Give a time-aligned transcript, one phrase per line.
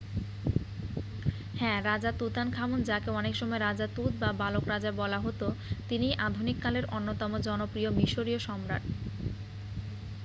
[1.55, 5.41] হ্যাঁ রাজা তুতানখামুন যাঁকে অনেকসময় রাজা তুত বা বালক রাজা বলা হত
[5.89, 8.83] তিনিই আধুনিককালের অন্যতম জনপ্রিয় মিশরিয় সম্রাট